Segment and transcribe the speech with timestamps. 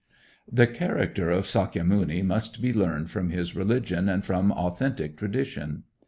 [0.51, 5.83] The character of Sakya muni must be learned from his religion and from authentic tradition.